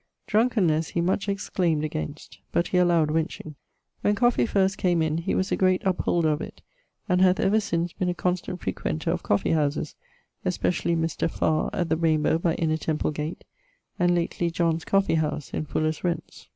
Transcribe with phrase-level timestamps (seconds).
[0.25, 3.53] Drunkennesse he much exclaimed against, but he allowed wenching.
[4.01, 6.63] When coffee first came in he was a great upholder of it,
[7.07, 9.93] and hath ever since been a constant frequenter of coffee houses,
[10.43, 11.29] especially Mr....
[11.29, 13.43] Farre at the Rainbowe by Inner Temple Gate,
[13.99, 16.47] and lately John's coffee house in Fuller's rents.